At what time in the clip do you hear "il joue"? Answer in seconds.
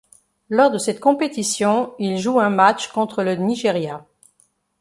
1.99-2.39